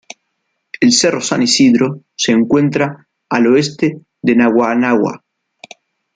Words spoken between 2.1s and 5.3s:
se encuentra al oeste de Naguanagua.